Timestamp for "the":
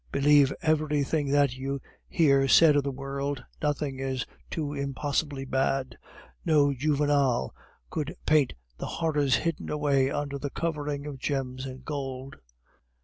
2.81-2.89, 8.79-8.87, 10.39-10.49